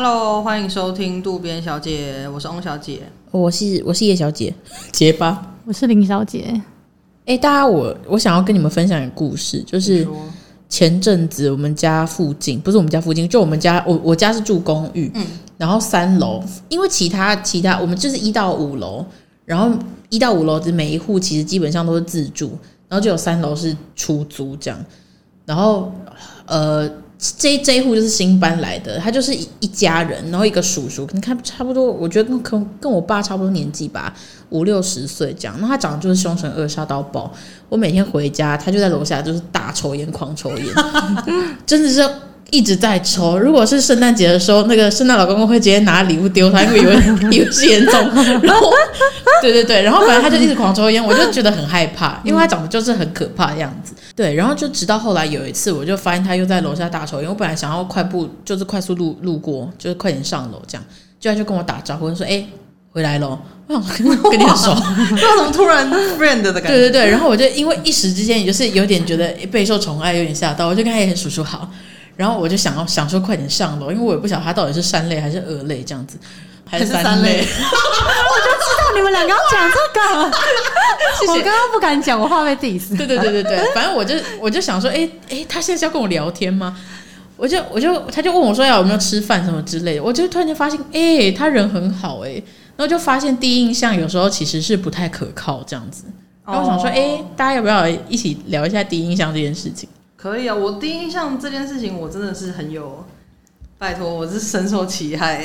[0.00, 3.00] Hello，欢迎收听渡边小姐，我是翁小姐，
[3.32, 4.54] 我是我是叶小姐，
[4.92, 6.44] 结巴，我是林小姐。
[7.24, 10.06] 哎、欸，大家我我想要跟你们分享一个故事，就是
[10.68, 15.26] 前阵子我们家附近，不是我们家附近，就我们家，我我家是住公寓，嗯，
[15.56, 19.04] 然后三楼，因为其他其他我们就是一到五楼，
[19.44, 19.76] 然后
[20.10, 22.56] 一到五楼的每一户其实基本上都是自住，
[22.88, 24.78] 然后就有三楼是出租这样，
[25.44, 25.92] 然后
[26.46, 26.88] 呃。
[27.18, 34.14] 这这一户就是新搬来的，他就是一一家人，然后一个叔叔，你看差不多，我觉得跟跟跟我爸差不多年纪吧，
[34.50, 35.56] 五六十岁这样。
[35.60, 37.34] 那他长得就是凶神恶煞到爆。
[37.68, 40.66] 我每天回家，他就在楼下就是大抽烟，狂抽烟，
[41.66, 42.08] 真的是。
[42.50, 43.38] 一直在抽。
[43.38, 46.94] 如果是圣诞节的时候，那个圣诞老公公会直接拿礼物丢他，因为以为
[47.30, 47.92] 以为是严重。
[48.42, 48.72] 然后，
[49.42, 53.92] 对对对，然后反正他就一直狂抽烟，我就觉得很害怕，因为他长得就是很可怕的样子。
[54.16, 57.28] 对，然后就直到后来有一次，我就发现他又在楼下大抽烟。
[57.28, 60.84] 我本来想要快步，就是快速路路过，就是快点上楼这样，
[61.20, 62.44] 就他就跟我打招呼说：“哎，
[62.90, 63.84] 回来喽。” 我想
[64.30, 65.86] 跟你很熟，为什么突然
[66.18, 66.68] friend 的感觉？
[66.72, 71.70] 对对对，然后我就因为一时之间也就是有点觉得备受宠爱，有点吓到，我就跟他也很叔叔好。
[72.18, 76.18] 然后我就想要想说快点上楼，因为我也不晓得他到底是三类还是二类这样子，
[76.68, 77.38] 还是三类。
[77.46, 80.36] 我就知道你们两个要讲这个，
[81.20, 81.30] 谢谢。
[81.30, 82.96] 我刚刚不敢讲，我怕被 diss。
[82.96, 86.76] 对对对对对， 反正我就我就想说，哎哎，他现在是要跟我聊天吗？
[87.36, 92.32] 我就我就他就问我说要有没有吃饭什么之类的，我就突然间发现，哎，他人很好哎，
[92.76, 96.02] 然后就发现第一印象有时候其实是不太可靠这样子。
[96.44, 99.88] 然后我想说，哎，大家要不要一起聊一下第一印象这件事情？
[100.20, 103.04] 可以啊，我第一印象这件事情，我真的是很有，
[103.78, 105.44] 拜托，我是深受其害，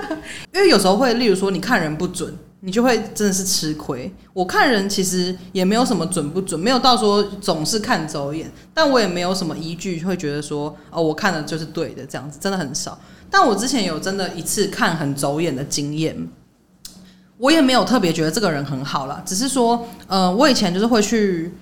[0.54, 4.10] 因为有时候会，例如说你看人不准，你就会真的是吃亏。
[4.32, 12.98] 我看人其实也没有什么准不准，没有到说总是看走眼，但我也没有什么依据会觉得说哦，我看的就是对的这样子，真的很少。
[13.28, 16.16] 但我之前有真的一次看很走眼的经验，
[17.36, 21.52] 我也没有特别觉得这个人很好啦，只是说，呃，我以前就是会去。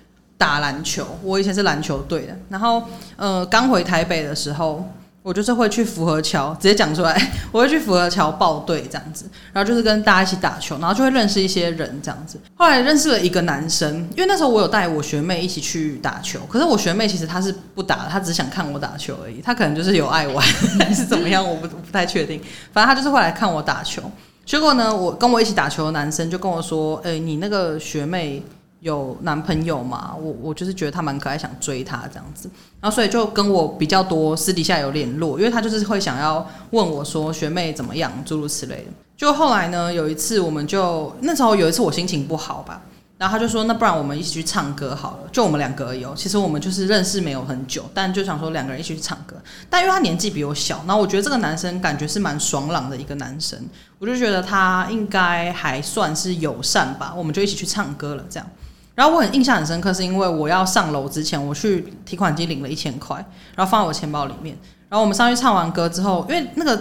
[0.43, 2.37] 打篮球，我以前是篮球队的。
[2.49, 2.83] 然后，
[3.15, 4.85] 呃，刚回台北的时候，
[5.23, 7.17] 我就是会去福和桥，直接讲出来，
[7.53, 9.27] 我会去福和桥报队这样子。
[9.53, 12.41] 然后就是跟大家一起打球，然后就会认识一些人这样子。
[12.57, 19.41] 后来认识了一个男生，因为那时候我有带我学妹一起去打球，可是我学妹其实她是不打，她只想看我打球而已。
[19.41, 20.45] 她可能就是有爱玩
[20.81, 22.41] 还是怎么样，我不不太确定。
[22.73, 24.03] 反正她就是会来看我打球。
[24.45, 28.43] 结果呢，我跟我一起打球的男生就跟我说：“哎，你那个学妹。”
[28.83, 30.13] 有男朋友嘛？
[30.21, 32.51] 我我就是觉得他蛮可爱，想追他这样子，
[32.81, 38.93] 然后所以就跟我比较多私底下有联络，因为他就是会想要问我说学妹怎么样，诸如此类的。
[39.17, 42.83] 就后来呢，有一次我们就那时候有一次我心情不好吧，
[43.19, 46.05] 然后他就说那不然我们一起去唱歌好了，就我们两个而已。
[46.17, 49.37] 其实我们就是认识没有很久，但就想说两个人一起去唱歌。
[49.71, 53.57] 但因为他年纪比我小，然后我觉得这个男生感觉是蛮爽朗的一个男生，
[54.01, 58.51] 我就觉得他应该还算是友善吧，我们就一起去唱歌了这样。
[58.95, 63.17] 然后我很印象很深刻，是因为我要上楼之前，我去提款机领了一千块，
[63.55, 64.57] 然后放在我钱包里面。
[64.89, 66.79] 然后我们上去唱完歌之后，因为那个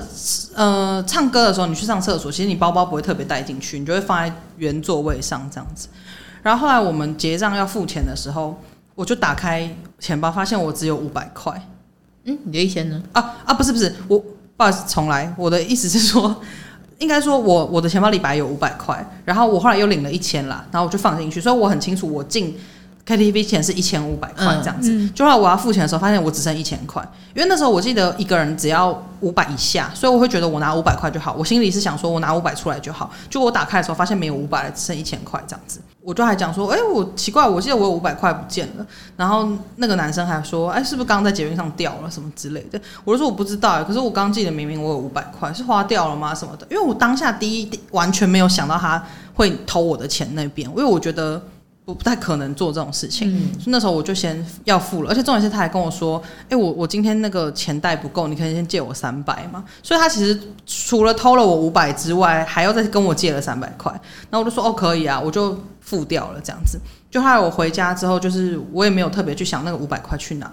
[0.53, 5.87] 呃唱歌的时候，你去上厕所，其实你包包不会特别带进去，你就会放在原座位上这样子。
[6.43, 8.59] 然后后来我们结账要付钱的时候，
[8.93, 11.65] 我就打开钱包，发现我只有五百块。
[12.25, 13.01] 嗯，你的一千呢？
[13.13, 15.33] 啊啊，不是不是，我不好意思，重来。
[15.37, 16.41] 我的意思是说。
[17.01, 22.55] 应该说我，我的钱包里本来有五百块，然后我后来又领了一千啦，然后我就放进去，所以我很清楚，我进
[23.05, 25.09] KTV 钱是一千五百块这样子。
[25.09, 27.01] 就后来我要付钱的时候，发现我只剩一千块，
[27.35, 28.91] 因为那时候我记得一个人只要
[29.21, 31.35] 五百以下，所以我会觉得我拿五百块就好。
[31.37, 33.11] 我心里是想说我拿五百出来就好。
[33.29, 35.81] 就我打开的时候，发现没有五百，只剩一千块这样子。
[36.03, 38.85] 我就还讲说，哎、欸，我奇怪，我记得我有五百块不见了。
[39.15, 42.79] 然后那个男生还说，哎、欸，是不是刚刚在捷运上掉了什么之类的？
[43.03, 46.33] 我就说我不知道，可是我刚记得明明我有五百块，是花掉了吗？
[46.33, 46.65] 什么的？
[46.71, 49.03] 因为我当下第一完全没有想到他
[49.35, 51.41] 会偷我的钱那边，因为我觉得。
[51.83, 63.91] 我不太可能做这种事情，嗯、所以那时候我就先要付了，而且重点是他还跟我说：“哎、欸，我我今天那个钱袋不够，你可以先借我三百嘛。”所以他其实除了偷了我五百之外，还要再跟我借了三百块。
[64.29, 66.79] 然后我就说：“哦，可以啊，我就付掉了。”这样子，
[67.09, 70.49] 就后来我回家之后，就是我也没有特别去想那个五百块去哪，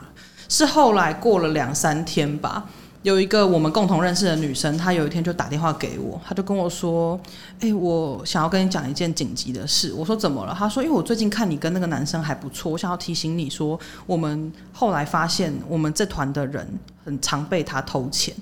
[0.48, 2.64] 是后来过了两三天吧。
[3.02, 7.18] 有一个我们共同认识的女生，她有一天就打电话给我，她就跟我说
[7.60, 16.68] ：“哎、我想要跟你讲一件紧急的事。”我说：“怎么了？”她说：“因为我最近看你跟那个男生还不错，我想要提醒你说，我们后来发现我们这团的人
[17.04, 18.34] 很常被他偷钱。”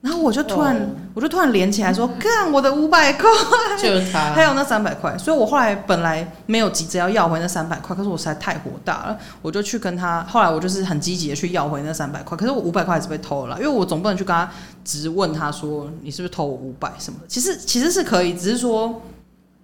[0.00, 0.88] 然后我就突然，oh.
[1.14, 3.28] 我就突然连起来说：“看我的五百块，
[3.82, 10.22] 就是他， 还有那三百块。”所以，我后来本来没有急着要要回那三百块，可是我实在太火大了，我就去跟他。
[10.28, 14.48] 后来我就是很积极的去要回那三百块，可是我五百块还是被偷了，因为我总不能去跟他
[14.84, 19.02] 直问他说：“你是不是偷我五百什么的？”其实其实是可以，只是说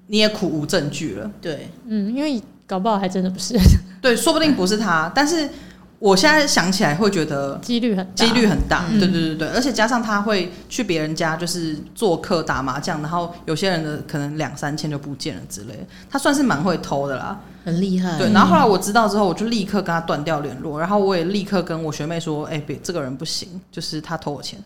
[0.08, 1.30] 你也苦无证据了。
[1.40, 3.56] 对，嗯，因为搞不好还真的不是，
[4.02, 5.48] 对，说不定不是他，但是。
[6.04, 18.18] 我现在想起来会觉得几率很几率很大，嗯、对对对对，而且加上他会去别人家就是做客打麻将，然后有些人的可能两三千就不见了之类的，他算是蛮会偷的啦，很厉害。
[18.18, 24.62] 对，然后后来我知道之后，我就立刻跟他断掉联络，然后我也立刻跟我学妹说，哎、欸，别这个人不行，就是他偷我钱，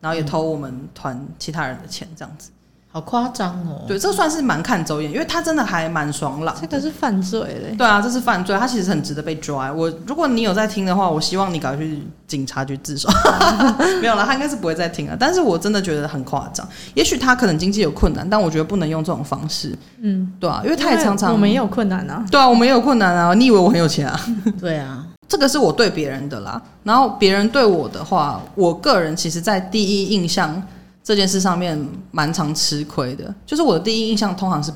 [0.00, 2.50] 然后也偷我们团其他人的钱，这样子。
[2.92, 3.84] 好夸张哦！
[3.86, 6.52] 对，这算是蛮看走眼，因为他真的还蛮爽朗。
[6.60, 7.74] 这个是犯罪嘞。
[7.78, 9.72] 对啊，这是犯罪，他其实很值得被抓。
[9.72, 13.08] 我如果你有在听的话，我希望你赶快去警察局自首。
[14.02, 15.16] 没有了，他应该是不会再听了。
[15.16, 16.68] 但是我真的觉得很夸张。
[16.94, 19.72] 也许他可能经济有困难，但我觉得不能用这种方式。
[20.00, 22.24] 嗯，对啊，因为他也常常我们也有困难啊。
[22.28, 23.32] 对啊，我们也有困难啊。
[23.34, 24.20] 你以为我很有钱啊？
[24.58, 26.60] 对啊，这个是我对别人的啦。
[26.82, 30.60] 然后别人对我的话，我个人其实，在第一印象。
[31.02, 31.78] 这件事上面
[32.10, 34.70] 蛮常吃亏的，就是我的第一印象通常是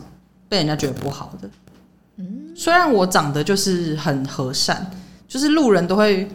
[0.48, 1.48] 被人家觉得不好的。
[2.16, 4.84] 嗯，虽然我长得就是很和善，
[5.28, 6.28] 就是路人都会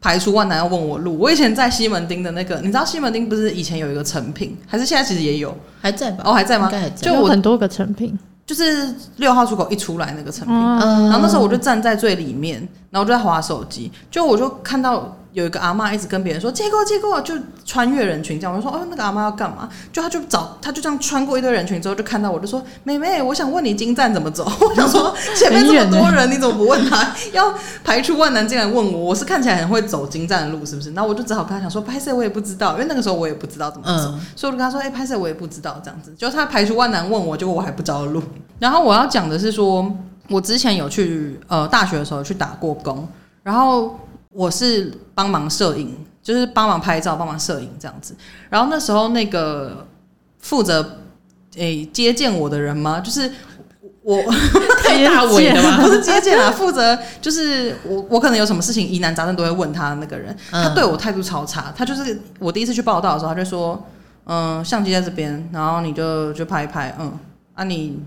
[0.00, 1.18] 排除万难要问我路。
[1.18, 6.24] 我以前在西门町的那个，你知道西门町不是以前有一个成品，还是现在其实也有，还在吧？
[6.26, 6.70] 哦，还在吗？
[6.70, 12.60] 在就我有很多个成品，就是六号出口一出来那个成品，嗯，然后那时候我就站在最里面，
[12.90, 15.16] 然后我就在划手机，就我就看到。
[15.36, 18.56] 有一个阿妈一直跟别人说借过借过，就穿越人群这样。
[18.56, 19.68] 我就说哦，那个阿妈要干嘛？
[19.92, 24.50] 就他就找他就这样穿过一堆人群之后，就看到我就说妹妹，我想问你金站怎么走。
[24.66, 27.14] 我想说 前面这么多人，你怎么不问他？
[27.34, 27.52] 要
[27.84, 30.92] 排除万难进来问我，我是看起来很会走金站的路是不是？
[30.92, 36.14] 那我就只好跟他讲说拍摄我也不知道，因为那个时候我也不知道怎么走，嗯、所以我就跟他说哎拍摄我也不知道这样子。
[36.16, 38.22] 就他排除万难问我，结果我还不知道路。
[38.58, 39.94] 然后我要讲的是说，
[40.30, 43.06] 我之前有去呃大学的时候去打过工，
[43.42, 44.00] 然后。
[44.36, 48.14] 我是帮忙摄影，就是帮忙拍照、帮忙摄影这样子。
[48.50, 49.86] 然后那时候那个
[50.40, 50.98] 负责
[51.54, 53.00] 诶、欸、接见我的人吗？
[53.00, 53.32] 就是
[54.02, 54.22] 我
[54.84, 55.80] 太大尾了吗？
[55.80, 60.36] 不是接见啊，负责就是我我可能有什么事情疑难杂症都会问他的那个人。
[60.50, 63.82] 他对我态度超差，他就是我第一次去报道的时候，他就说
[64.28, 67.18] ：“嗯，相机在这边，然后你就就拍一拍，嗯，
[67.54, 67.98] 啊你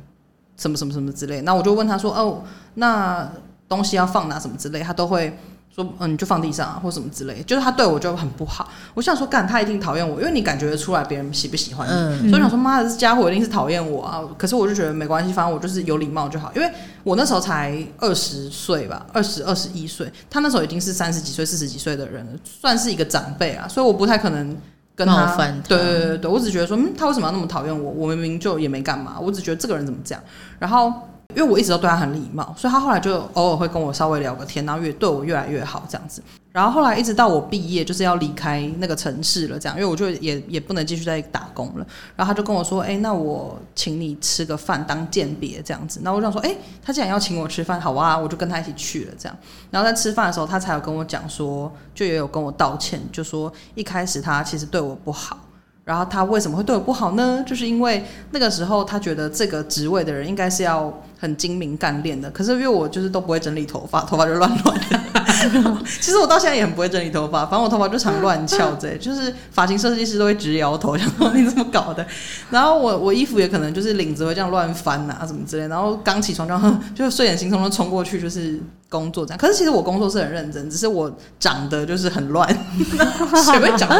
[0.57, 2.43] 什么什么什么之类。”那我就问他说：“哦，
[2.75, 3.27] 那
[3.67, 5.35] 东西要放哪什么之类？”他都会。
[5.83, 8.69] 说嗯，你就放地上啊，或什么之类，就是他对我就很不好。
[8.93, 11.91] 我想说，干他一定讨厌我，因为你感觉得出来别人喜不喜欢你。
[11.91, 14.21] 嗯、所以我想说，妈的，这家伙一定是讨厌我啊！
[14.37, 16.51] 可是我就觉得没关系，反正我就是有礼貌就好。
[16.55, 16.69] 因为
[17.03, 23.67] 我那时候才二十岁吧，二十二十一岁，他那时候已经是三十几岁、四十几岁的人了，算是一个长辈啊。
[23.67, 24.57] 所以我不太可能
[24.95, 25.25] 跟他。
[25.25, 25.69] 冒犯他。
[25.69, 27.91] 对对对对，我只觉得说，嗯，他为什么要那么讨厌我？
[27.91, 30.23] 我明明就也没干嘛，我只觉得这个人怎么这样。
[30.59, 30.91] 然后。
[31.35, 36.23] 因为我一直都对他很礼貌，所以他后来就偶尔会跟我稍微聊个天，然后越对我越来越好这样子。
[36.51, 41.85] 然后后来一直到我毕业，就是要离开那个城市了，这样，因为我就也也不能继续再打工了。
[42.15, 49.37] 然后他就跟我说：“哎，那我请你吃个饭当饯别这样子。”那我想说：“哎，他既然要请我吃饭，好啊，我就跟他一起去了。”这样。
[49.69, 55.37] 然后在吃饭的时候，他才有跟我讲说，就也有跟我道歉，就说一开始他其实对我不好。
[55.85, 57.43] 然后他为什么会对我不好呢？
[57.47, 64.99] 就是因为那个时候他觉得这个职位的人应该是要很精明干练的，可是因为我就是都不会整理头发，头发就乱乱的。
[65.99, 72.05] 其实我到现在也很不会整理头发，反正我头发就常乱翘着，就是发型设计师都会直摇头，想说你怎么搞的？
[72.49, 76.55] 然后我我衣服也可能就是领子会这样乱翻啊什么之类，然后刚起床就
[77.05, 79.37] 就睡眼惺忪的冲过去就是工作这样。
[79.37, 82.47] 可是其实我工作是很认真，只是我长得就是很乱，
[83.43, 83.97] 谁会长得？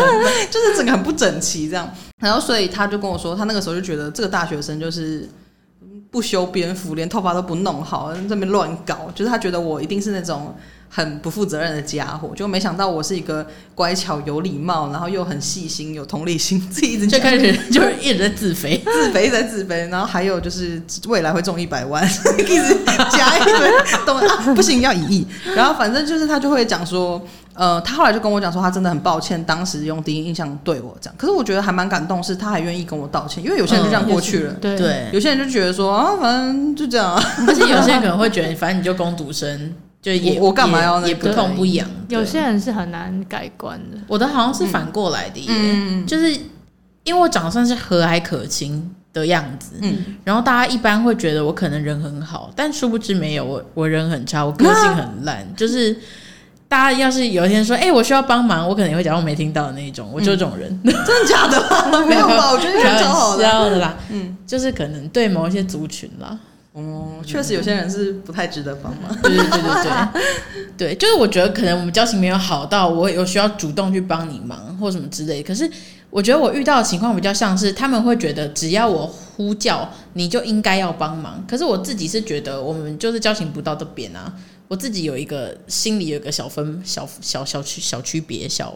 [0.49, 1.89] 就是整个很不整齐这样。
[2.19, 5.27] 然后所以他就跟我说，他那个时候就觉得这个大学生就是
[6.11, 10.55] 不修边幅，连头发都不弄好，在那边乱搞，就是他觉得我一定是那种。
[10.91, 22.03] 很不负责任的家伙，就没想到我是一个乖巧、有礼貌，然后又很细心、有同理心，自己一直就开始就是一直在自肥，自肥在自肥，然后还有就是未来会中一百万，
[22.39, 22.75] 一直
[23.11, 23.71] 加一堆，
[24.03, 24.53] 懂啊？
[24.55, 25.27] 不行，要一亿。
[25.55, 27.23] 然后反正就是他就会讲说，
[27.59, 31.15] 呃，他后来就跟我讲说，他真的很抱歉，当时用第一印象对我这样。
[31.17, 39.75] 可是我觉得还蛮感动，是他还愿意跟我道歉，因为有些人就这样过去了，嗯、对，有些人就觉得说啊，反正就这样、 啊，而且有些人可能会觉得，反正你就攻读生。
[40.01, 41.85] 就也我我干嘛要、那个、也不痛不痒？
[42.07, 43.97] 有些人是很难改观的。
[44.07, 46.31] 我的好像是反过来的耶，嗯、就是
[47.03, 55.93] 因为我长得算是和蔼可亲的样子，嗯，然后大家一般会觉得我可能人很好，但殊不知没有，我我人很差，我个性很烂，啊、就是
[56.69, 61.59] 大家要是有一天说，哎、欸，我需要帮忙，我可能也会假装没听到的那一种，我就是这种人，嗯、真的假的？
[62.05, 62.51] 没有吧？
[62.53, 63.79] 我觉得你很好的。
[63.79, 66.37] 啦，嗯，就是可能对某一些族群啦，
[66.73, 69.83] 哦、嗯，确实有些人是不太值得帮忙，对对对对
[70.77, 75.67] 对， 对，就是我觉得可能我们交情没有好到我有需要主动去帮你忙或什么之类，可是
[76.11, 84.31] 我觉得我遇到的情况比较像是他们会觉得只要我呼叫你就应该要帮忙，可是我自己是觉得我们就是交情不到这边啊。
[84.69, 88.73] 我自己有一个心里有一个小分小小小区小区别小，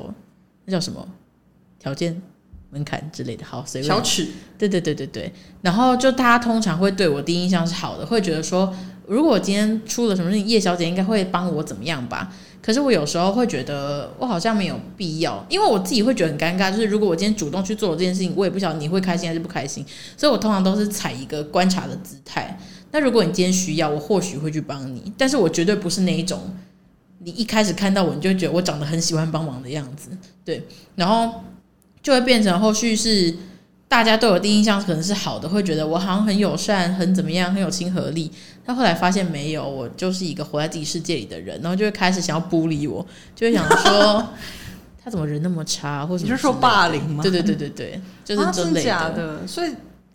[0.65, 1.07] 那叫什么
[1.79, 2.19] 条件
[2.71, 3.45] 门槛之类的。
[3.45, 5.31] 好，所以小曲，对对对对对。
[5.62, 8.73] 然后就大家通常会对我第一印象是好的，会觉得说，
[9.07, 12.33] 如果我今天出了什么事情，叶小姐应该会帮我怎么样吧？
[12.59, 16.71] 可是我有时候会觉得，我好像没有必要，因为我自己会觉得很尴尬。
[16.71, 19.85] 就是如果我今天主动去做这件事情，我也不晓得你会开心还是不开心，
[20.17, 22.57] 所以我通常都是采一个观察的姿态。
[22.95, 26.39] 那如果你今天需要，我或许会去帮你，但是我绝对不是那一种，
[27.17, 30.09] 你一开始看到我，你就觉得我长得很喜欢帮忙的样子，
[30.45, 30.63] 对，
[30.95, 31.43] 然后
[32.03, 33.33] 就会变成后续是
[33.88, 38.31] 大家对我第一印象可能是好的，会觉得我好像很友善，很怎么样，很有亲和力，
[38.63, 43.03] 但后来发现没有，我就是一个活在自己世界里的人，然后就会开始想要孤立我，
[43.35, 44.23] 就会想说
[45.03, 47.23] 他怎么人那么差，或者你是说霸凌吗？
[47.23, 49.71] 对对对对对，就是真的，假的，所以。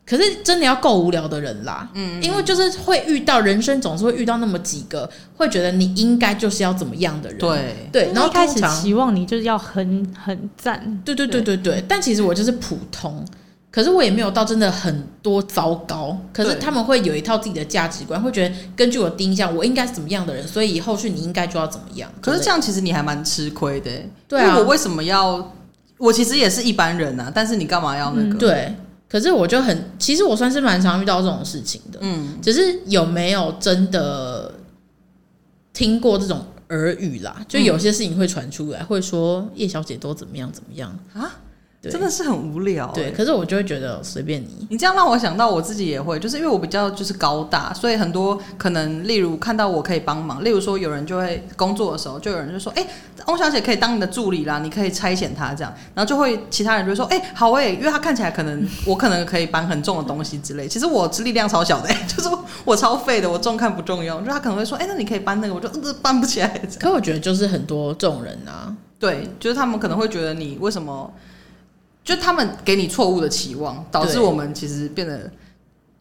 [0.09, 13.23] 可是真的要够无聊的人啦，嗯，因为就是会遇到人生总是会遇到那么几个，会觉得你应该就是要怎么样的人，对对，然后开始期望你就是要很很赞，对对对对对，但其实我就是普通，
[13.71, 22.11] 可是我也没有到真的很多糟糕，可是他们会有一套自己的价值观，会觉得根据我的印象，我应该是怎么样的人，所以以后续你应该就要怎么样。
[22.23, 23.91] 可是这样其实你还蛮吃亏的，
[24.27, 25.53] 对啊，我为什么要？
[25.99, 28.37] 我其实也是一般人啊，但是你干嘛要那个？
[28.37, 28.75] 嗯、对。
[29.09, 34.55] 可是我就很，其实我算是蛮常遇到这种事情的，嗯，只是有没有真的
[35.73, 37.43] 听过这种耳语啦？
[37.49, 41.41] 就有些事情会传出来，会说叶小姐都怎么样怎么样啊？
[41.81, 43.13] 真的是很无聊，欸，对。
[43.13, 44.67] 可是我就会觉得随便你。
[44.69, 52.85] 你这样让我想到我自己也会，就是因为我比较就是高大，所以很多可能，例如看到我可以帮忙，例如说有人就会工作的时候，就有人就说：“哎，
[53.27, 60.67] 翁小姐可以当你的助理啦，你可以差遣她这样。”然后就会其他人就会说：“哎，好哎，因为他看起来可能我可能可以搬很重的东西之类。
[60.67, 62.29] 其实我力量超小的， 就是
[62.65, 64.25] 我超废的，我重看不重用。
[64.25, 65.69] 就他可能会说：‘哎，那你可以搬那个。’我就
[66.03, 66.61] 搬不起来。
[66.81, 71.13] 可我觉得就是很多这种人啊，对，就是他们可能会觉得你为什么。
[72.09, 75.31] 就他们给你错误的期望，导致我们其实变得，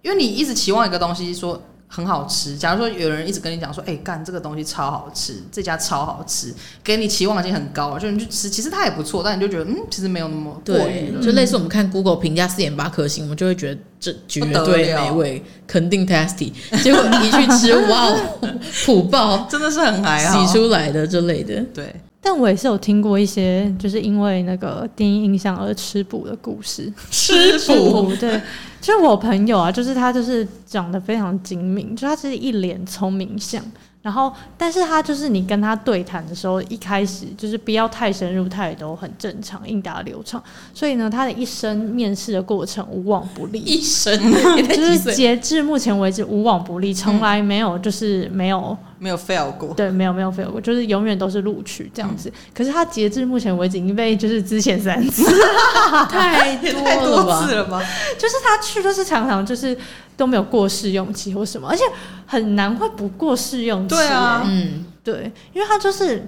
[0.02, 2.56] 因为你一直期望一个东西说很好吃。
[2.56, 11.20] 假如说有人一直跟你讲说，哎、欸，干这个东西超好吃，这家超好吃，给你期望已经很高了，就你去吃，其实它也不错，但你就觉得，嗯，其实没有那么过瘾。
[11.22, 16.54] 就类似我们看 Google 评价四点八颗星，我们就会觉得这绝对美味，肯定 tasty。
[16.82, 18.16] 结果一去吃，哇，
[18.86, 21.94] 普爆， 真的是很还好，洗出来的这类的，对。
[22.30, 26.92] 但我也是有听过一些，就是因为那个第一印象而吃补的故事。
[27.10, 28.42] 吃补，对，
[28.82, 33.64] 就是我朋友啊，就是他就是长得非常精明，就他是一脸聪明相。
[34.02, 40.44] 然后，但是他就是你跟他对谈的时候，一开始就是不要太深入，他也都很正常，应答流畅。
[40.74, 44.14] 所以呢，他的一生面试的过程无往不利，一生
[44.68, 52.30] 就是截至目前为止无往不利，从来没有就是没有、嗯、没有 fail 过，对，没有没有 fail 过，就是永远都是录取这样子。
[52.30, 55.24] 嗯、可是他截至目前为止已经被就是之前三次，
[56.10, 57.82] 太多次了吧？
[58.18, 59.78] 就是他去都是常常就是。
[60.18, 61.84] 都没有过试用期或什么，而且
[62.26, 63.94] 很难会不过试用期。
[63.94, 66.28] 对啊，嗯，对，因为他就是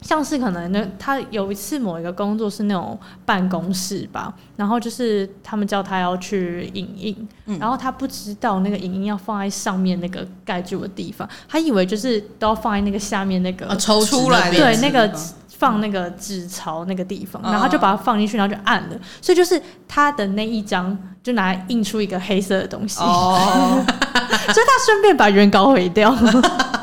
[0.00, 15.12] 像是可能那他有一次某一个工作是那种办公室吧，然后就是他们叫他要去影印，嗯、然后他不知道那个影印要放在上面那个盖住的地方，他以为就是都要放在那个下面那个、啊、抽出来的对那个。
[15.60, 26.16] 放那个纸槽那个地方，然后他就把它放进去，然后就按了，所以就是他的那一张就拿来印出一个黑色的东西，哦、 所以他顺便把原稿毁掉。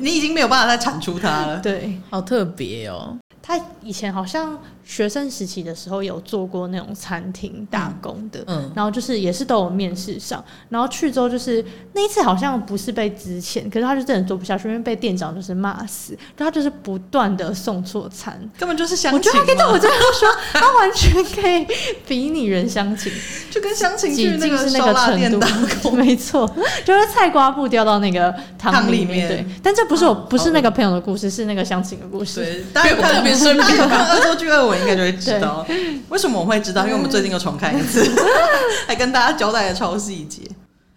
[0.00, 3.16] 你已经没有办法再产出它了，对，好特别哦。
[3.42, 19.18] 他以前好像学生时期的时候有做过那种餐厅打工的，嗯，然后就是也是都有面试上，然后去之后就是那一次好像不是被资遣，可是他就真的做不下去，因为被店长就是骂死，然后他就是不断的送错餐，根本就是相亲。
[19.18, 21.66] 我觉得他跟我这样说，他完全可以
[22.06, 23.12] 比拟人相亲，
[23.50, 25.46] 就跟相亲去那个烧腊店打
[25.82, 26.50] 工，没错，
[26.84, 29.46] 就是菜瓜布掉到那个汤里面，对。
[29.62, 33.34] 但这不是我，不是那个朋友的故事，是那个相亲的故事，对，特别。
[33.44, 35.66] 他有看《恶作剧二》，我应该就会知道。
[36.10, 38.04] 为什么我会知道，因为我们最近又重看一次，
[38.86, 40.42] 还跟大家交代的超细节。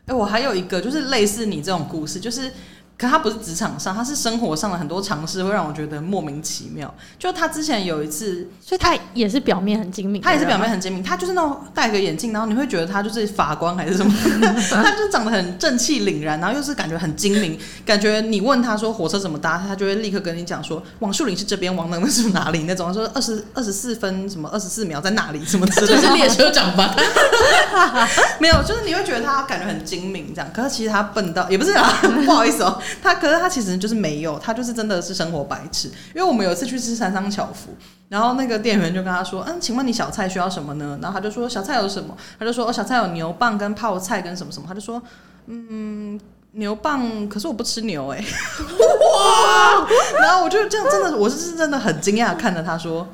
[0.07, 2.51] 哎，我还有一个就是类似你这种故事，就是
[2.98, 6.92] 可他不是职场上，他是生活上的很多尝试会让我觉得莫名其妙。
[7.20, 14.12] 就他之前有一次，所以他也是表面很精明，他也是表面很精明，他就是那种戴个眼镜，然后你会觉得他就是法官还是什么，
[14.84, 26.96] 他就长得很正气凛然，然后又是感觉很精明，感觉你问他说火车怎么搭，他就会立刻跟你讲说王树林是这边，王能是哪里那种，说二十二十四分什么二十四秒在哪里什么的，就是列车长吧？
[28.42, 31.94] 没有，就是你会觉得他感觉很精明这样，可是其实他笨到也不是啊，
[32.25, 32.82] 不好意思哦。
[33.01, 35.88] 他可是他其实就是没有，他就是真的是生活白痴。
[35.88, 37.75] 因为我们有一次去吃三商巧福，
[38.10, 45.01] 然后那个店员就跟他说：“嗯，请问你小菜需要什么呢？”然后他就说：“小菜有什么？”他就说：“哦，小菜有牛蒡跟泡菜跟什么什么。”他就说
[45.48, 46.20] ：“嗯，
[46.51, 48.17] 牛蒡，可是我不吃牛哎。”
[49.15, 49.88] 哇！
[50.22, 53.08] 然后我就这样真的，我是真的很惊讶看着他说。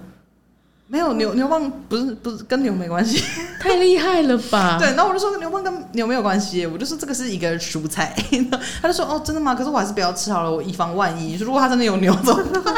[0.93, 3.19] 没有牛牛蒡不是不是跟牛没关系，
[3.59, 4.77] 太厉害了吧？
[4.77, 8.15] 对，然后我就说牛蒡跟牛没有关系，我就说这个是一个蔬菜。
[8.79, 9.55] 他就说哦，真的吗？
[9.55, 11.35] 可是我还是不要吃好了，我以防万一。
[11.35, 12.75] 说如果他真的有牛怎么办？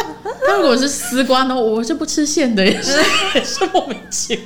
[0.48, 1.54] 他如果是丝瓜呢？
[1.54, 2.98] 我是不吃馅的，也是
[3.34, 4.46] 也是莫名其妙，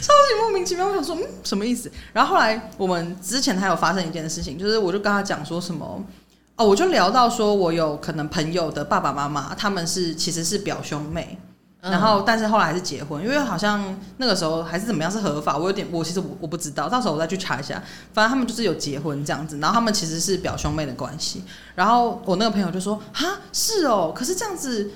[0.00, 0.86] 超级莫名其妙。
[0.86, 1.90] 我想说，嗯，什么意思？
[2.12, 6.00] 然后后来我们之前还有发生一件事情，就是我就跟他讲说什么。
[6.56, 11.36] 哦，我就聊到说，我有可能朋友的爸爸妈妈，他们是其实是表兄妹，
[11.80, 17.82] 嗯、然后但是后来还是结婚，因为好像那个时候还是怎么样是合法，我有点我其实我我不知道，到时候我再去查一下。
[18.12, 21.42] 反正他们就是有结婚这样子，然后他们其实是表兄妹的关系。
[21.74, 24.92] 然后我那个朋友就说：“哈，是哦，可是这样子，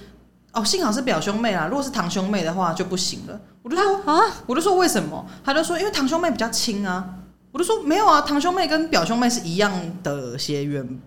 [0.53, 7.17] 哦，幸好是表兄妹啦，如果是堂兄妹的话就不行了。”我就说：“啊，我就说为什么？”他就说：“因为堂兄妹比较亲啊。”
[7.51, 9.73] 我就说：“没有啊，堂兄妹跟表兄妹是一样
[10.05, 11.01] 的血缘。”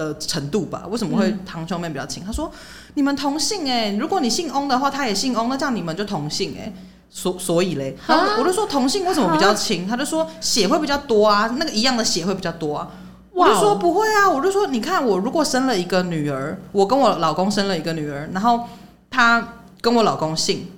[0.00, 2.22] 的程度吧，为什么会堂兄妹比较亲？
[2.22, 2.50] 嗯、他说
[2.94, 6.74] ：“你们同姓哎、欸，如果你姓翁的话，他也姓翁，那这样你们就同姓哎、欸。
[7.10, 9.86] 所所以嘞，然后我就说同姓为什么比较亲？
[9.86, 12.88] 他就说血会比较多啊，那个一样的血会比较多啊。
[13.32, 18.64] 我就说不会啊，我就说你看我如果生了一个女儿，我跟我老公生了一个女儿，然后
[19.10, 20.68] 他跟我老公姓，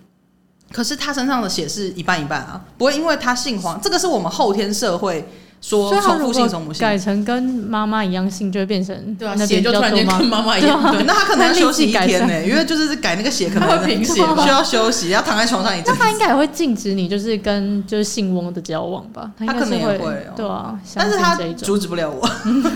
[0.73, 5.29] 可是他身上的血是一半一半啊，不会因为他姓黄，这个是我们后天社会。”
[5.63, 10.93] 说重复性从母性，改成跟妈妈一样姓，就会变成对啊，血就突然间跟妈妈一样。
[10.93, 15.95] 对，那他可能要休息一天呢，因为就是改那个血可能会贫血，需要休息，要躺在床上一阵。
[15.97, 19.31] 那他应该也会禁止你，就是跟就是姓翁的交往吧？
[19.39, 20.77] 他可能也会，对啊。
[20.97, 22.21] 但是他阻止不了我。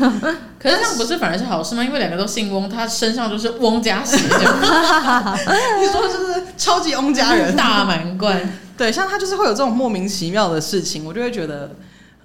[0.63, 1.83] 可是这样不是反而是好事吗？
[1.83, 4.17] 因为两个都姓翁，他身上就是翁家血。
[4.23, 8.41] 你说就是超级翁家人，大满贯。
[8.77, 11.69] 对，像他就是会有这种莫名其妙的事情，我就会觉得。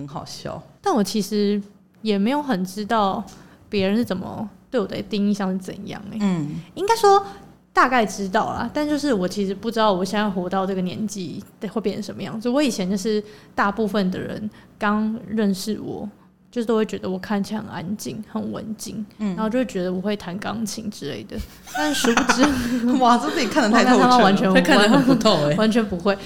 [0.01, 1.61] 很好笑，但我其实
[2.01, 3.23] 也没有很知道
[3.69, 7.25] 别人是怎么对我的第一印象是怎样哎、欸，嗯，应该说
[7.73, 12.49] 大概知道啦，但就是我其实不知道我现在活到这个年纪会变成什么样子。
[12.49, 13.23] 我以前就是
[13.55, 16.09] 大部分的人刚认识我，
[16.51, 21.37] 就是都会觉得我看起来很安静、很文静，嗯，然后就会觉得我会弹钢琴之类的。
[21.73, 22.43] 但殊不知，
[22.99, 26.17] 哇，这自己看得太透彻了，完全看得很不透完全不会。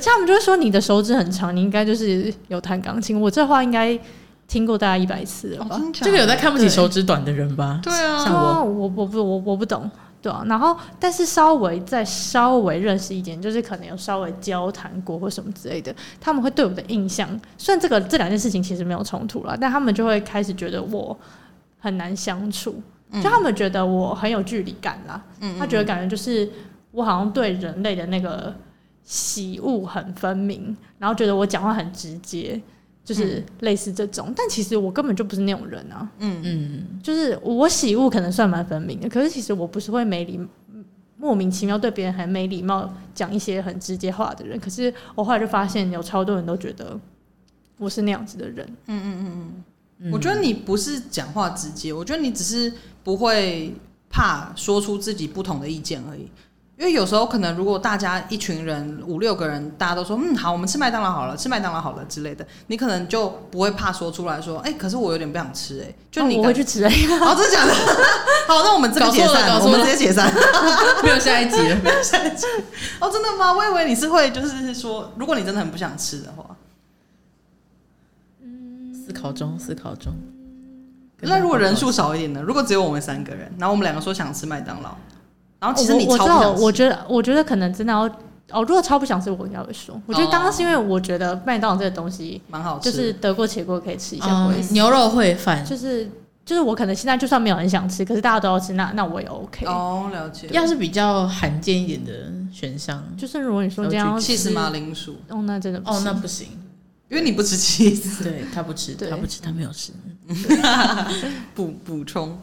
[0.00, 3.20] 像他们就会说你的手指很长，你应该就是有弹钢琴。
[3.20, 3.98] 我这话应该
[4.46, 5.76] 听过大概一百次了吧？
[5.76, 7.80] 哦、这个有在看不起手指短的人吧？
[7.82, 10.44] 对啊，像我，我我不我我不懂，对啊。
[10.46, 21.16] 然后，但是稍微再稍微认识一点，就是可能有稍微交谈过或什么之类的，他们会对我的印象，虽然这个这两件事情其实没有冲突了，但他们就会开始觉得我
[21.78, 22.80] 很难相处，
[23.12, 25.22] 嗯、就他们觉得我很有距离感啦。
[25.40, 26.48] 嗯，嗯，他觉得感觉就是
[26.90, 28.54] 我好像对人类的那个。
[29.04, 32.60] 喜恶很分明，然后觉得我讲话很直接，
[33.04, 34.28] 就是类似这种。
[34.28, 36.08] 嗯、但其实我根本就不是那种人啊。
[36.18, 40.40] 嗯嗯，就是我喜恶可能算蛮分明的，可是其实我不是会没礼、
[41.18, 44.58] 莫名其妙对别人很没礼貌，讲一些很直接话的人。
[44.58, 46.98] 可是我后来就发现，有超多人都觉得
[47.76, 48.66] 我是那样子的人。
[48.86, 49.64] 嗯嗯嗯
[49.98, 53.74] 嗯，我觉得你不是讲话直接，我觉得你只是不会
[54.08, 56.28] 怕说出自己不同的意见而已。
[56.76, 67.72] 因为有时候可能，如果大家一群人五六个人，大家都说嗯好，我们吃麦当劳好了，吃麦当劳好了之类的，你可能就不会怕说出来说，哎、欸，可是我有点不想吃、欸，哎，就你、哦、我会去吃、欸，哎，好，真的假的？
[68.48, 70.32] 好，那我们这边解散，我们直接解散，
[71.04, 72.44] 没有下一集了，没有下一集。
[72.98, 73.52] 哦，真的吗？
[73.52, 76.44] 我以为你是会，就是说，如果你真的很不想吃的话，
[78.42, 80.12] 嗯，思考中，思考中。
[81.20, 82.42] 那如果人数少一点呢？
[82.42, 84.94] 如果只有我们三个人，然后我们两个说想吃麦当劳。
[85.60, 88.00] 然后其实你超不想吃，我，我觉得，我觉得可能真的要
[88.50, 88.62] 哦。
[88.62, 90.00] 如果超不想吃，我应该会说。
[90.06, 94.26] 我觉得刚刚是因为我觉得麦当劳这个东西蛮好吃，就是得过且过，可以吃一下。
[94.28, 96.08] 嗯、牛肉烩饭，就是
[96.44, 99.64] 就是我可能现在就算没有很想吃，可是大家都要吃，那那我也 OK。
[99.66, 100.48] 哦，了解。
[100.50, 102.12] 要是比较罕见一点的
[102.52, 106.48] 选项， 就是如果你说这样，气死马铃薯，哦，那真的不哦，那不行。
[107.10, 109.92] 因为你不吃 cheese，对他不吃，他不吃，他没有吃。
[111.54, 112.36] 补补充，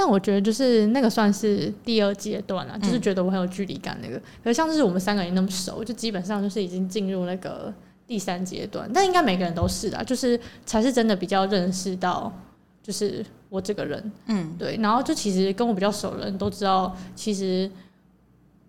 [0.00, 4.16] 但我觉得就是那个算是第二阶段了，就是觉得我很有距离感那个。
[4.44, 7.74] 可是像是我们三个人那么熟，就基本上就是已经进入那个
[8.06, 8.88] 第三阶段。
[8.94, 12.32] 但应该每个人都是啦，就是才是真的比较认识到，
[12.80, 14.76] 就是我这个人，嗯，对。
[14.80, 17.68] 然后就其实跟我比较熟的人都知道，其实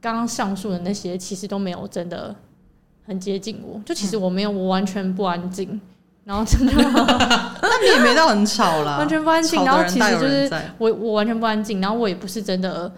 [0.02, 2.36] 刚刚上述的那些其实都没有真的
[3.06, 3.80] 很接近我。
[3.86, 5.80] 就其实我没有，我完全不安静。
[6.30, 6.72] 然后真的，
[7.60, 9.66] 那你也没到很吵啦，完全不安静。
[9.66, 11.82] 然后其实就是我，我完全不安静。
[11.82, 12.94] 然后我也不是真的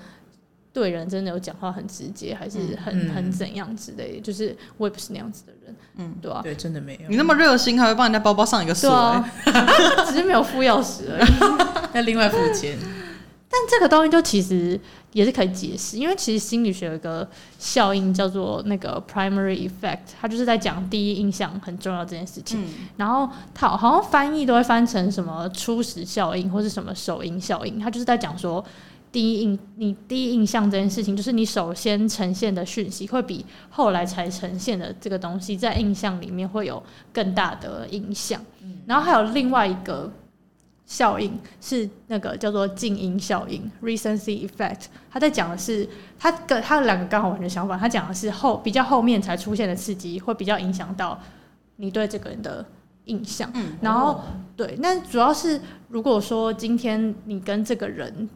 [0.74, 4.22] 对人真的有讲话很直接，还是很、嗯、很怎样之类的。
[4.22, 6.44] 就是我也不是那样子的人，嗯，对吧、啊？
[6.44, 7.00] 对，真的没有。
[7.08, 11.32] 你那么热心，还会帮人家包包上一个锁、欸啊，只是没有付钥匙而已，
[11.96, 12.78] 要另外付钱。
[13.54, 14.80] 但这个东西就其实
[15.12, 17.28] 也是可以解释，因为其实心理学有一个
[17.60, 22.64] 效应叫做那个 primary effect，它就是在讲第一印象很重要这件事情。
[22.64, 28.64] 嗯、然后它好像翻译都会翻成什么初始效应或是什么首因效应，它就是在讲说
[29.12, 38.42] 第一印你第一印象这件事情，就是你首先呈现的讯息会比后来才呈现的这个东西在印象里面会有更大的影响。
[38.62, 40.10] 嗯、然后还有另外一个。
[40.92, 45.88] 效应是那个叫做静音效应 （recency effect），他在讲的是
[46.20, 47.80] 他跟他的两个刚好完全相反。
[47.80, 51.18] 他讲的是后比较后面才出现的刺激，会比较影响到
[51.78, 52.66] 你对这个人的
[53.06, 53.50] 印象。
[53.54, 54.24] 嗯，然后、哦、
[54.58, 58.30] 对，那主要是如果说今天你跟这个人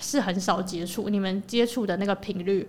[0.00, 2.68] 是很少接触，你们接触的那个频率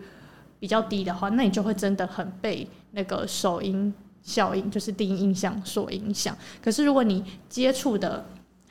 [0.60, 6.38] 比较低的话，那你就会真的很被那个首音效应，就是第一印象所影响。
[6.64, 8.24] 可是如果你接触的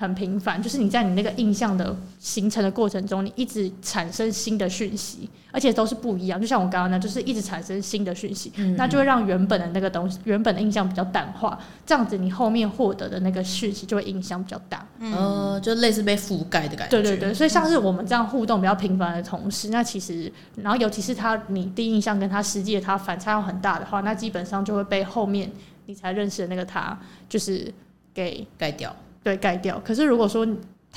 [0.06, 6.40] 很频繁，就是你在你那个印象的形成的过程中，你一直产生新的讯息，而且都是不一样。
[6.40, 11.58] 就像我刚刚那，就是一直产生新的讯息，嗯嗯，那就会让原本的那个东西，原本的印象比较淡化。
[11.86, 14.86] 这样子，你后面获得的那个讯息就会影响比较大。
[14.98, 16.90] 嗯、呃，就类似被覆盖的感觉。
[16.90, 25.50] 对对对，所以像是我们这样互动比较频繁的同事，那其实，然后尤其是他，你第一印象跟他实际的他反差要很大的话，那基本上就会被后面
[25.86, 27.72] 你才认识的那个他，就是
[28.12, 28.94] 给盖掉。
[29.24, 29.80] 对，盖掉。
[29.84, 30.46] 可是如果说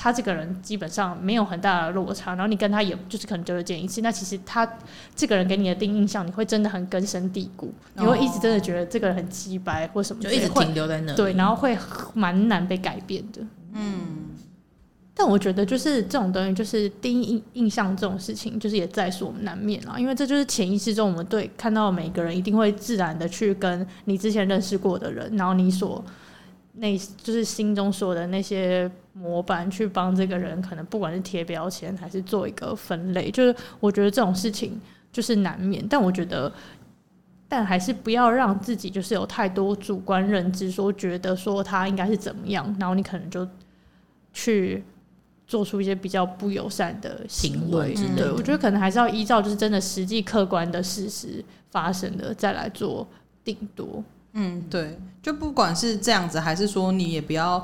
[0.00, 4.64] 他这个人基本上没有很大的落差，然后你跟他也就是可能就会见一次，那其实他
[5.16, 11.12] 这个人给你的第一印象，你会真的很根深蒂固，你会一直真的觉得这个人很鸡掰或什么，就一直停留在那。
[11.14, 11.76] 对，然后会
[12.14, 13.42] 蛮难被改变的。
[13.72, 14.28] 嗯，
[15.14, 26.04] 但我觉得就是这种东西，就是第一印印象这种事情，就是也在所难免啊，因为这就是潜意识中我们对看到每个人一定会自然的去跟你之前认识过的人，然后你所。
[26.80, 34.80] 那就是心中说的那些模板，去帮这个人，可能不管是贴标签还是做一个分类，就是我觉得这种事情
[35.12, 35.84] 就是难免。
[35.88, 36.52] 但我觉得，
[37.48, 43.46] 但还是不要让自己就是有太多主观认知，说觉得说他应该是怎么样，然后你可能就
[44.32, 44.84] 去
[45.46, 47.94] 做出一些比较不友善的行为。
[48.16, 53.04] 对，我觉得可能还是要依照就是真的实际客观的事实发生的再来做
[53.42, 54.04] 定夺。
[54.32, 57.56] 嗯，对，就不管是这样子，还是说你也不要，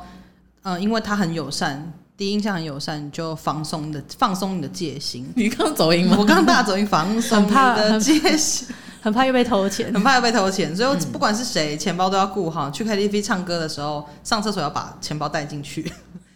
[0.63, 5.31] 嗯、呃，因为他很友善，第一印象很友善，你就放松的放松你的戒心。
[5.37, 6.17] 你刚走音吗？
[6.19, 8.67] 我刚大走音，放松你的戒心，
[9.03, 12.71] 很怕又被偷钱，很怕又被偷钱，所以不管是谁，钱包都要顾好。
[12.71, 15.93] 去 KTV 唱歌的时候，上厕所要把钱包带进去。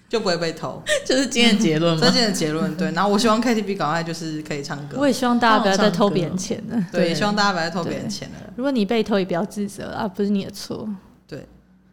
[0.09, 2.01] 就不会被偷， 就是今天的结论吗？
[2.03, 2.91] 这今天的结论，对。
[2.97, 4.97] 然后我希望 KTV 赶快就是可以唱歌。
[4.99, 6.87] 我也希望大家不要再偷别人钱了。
[6.91, 8.53] 对，希望大家不要再偷别人钱了。
[8.57, 10.89] 如果你被偷，也不要自责啊，不是你的错。
[11.27, 11.47] 对。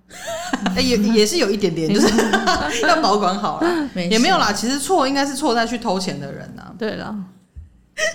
[0.75, 3.89] 哎，也也是有一点点，就是要保管好了。
[3.95, 6.73] 也没有啦，其实错应该是错在去偷钱的人呐。
[6.77, 7.13] 对了，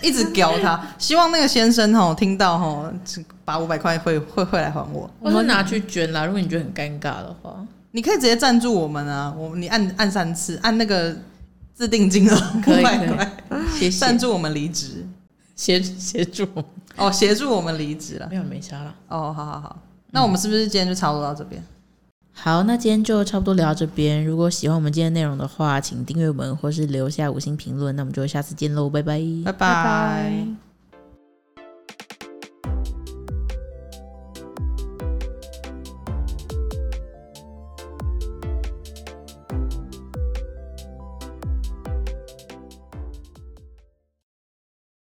[0.01, 2.91] 一直屌他，希望那个先生吼听到吼，
[3.45, 5.11] 把五百块会会会来还我。
[5.19, 7.57] 我们拿去捐啦，如果你觉得很尴尬的话。
[7.93, 9.35] 你可以直接赞助我们啊！
[9.37, 11.17] 我你按按三次，按那个
[11.75, 13.33] 自定金额五百块，
[13.79, 15.07] 谢谢赞助我们离职，
[15.57, 16.47] 协协助
[16.97, 21.63] 哦，协助我们离职了，没有没差了哦，好好好，那我们是不是今天就差不多到这边？
[22.33, 24.25] 好，那今天就差不多聊到这边。
[24.25, 27.95] 如果喜欢我们今天内容的话，请订阅我们或是留下五星评论。
[27.97, 29.53] 那我们就下次见喽，拜拜，拜拜。
[29.53, 30.70] 拜拜。